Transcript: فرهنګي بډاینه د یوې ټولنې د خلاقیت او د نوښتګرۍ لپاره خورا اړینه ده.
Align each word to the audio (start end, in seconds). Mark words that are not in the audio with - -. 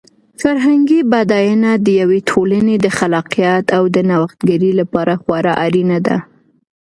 فرهنګي 0.41 0.99
بډاینه 1.11 1.71
د 1.85 1.87
یوې 2.01 2.19
ټولنې 2.29 2.75
د 2.85 2.87
خلاقیت 2.97 3.65
او 3.77 3.83
د 3.95 3.97
نوښتګرۍ 4.09 4.71
لپاره 4.79 5.13
خورا 5.23 5.53
اړینه 5.65 5.97
ده. 6.07 6.17